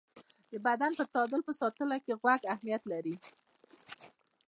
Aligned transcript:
د 0.51 0.53
بدن 0.65 0.91
د 0.97 1.01
تعادل 1.13 1.41
په 1.47 1.53
ساتنه 1.59 1.97
کې 2.03 2.13
غوږ 2.21 2.41
اهمیت 2.53 2.83
لري. 2.91 3.15